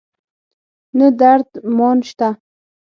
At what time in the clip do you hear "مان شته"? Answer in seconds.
1.77-2.29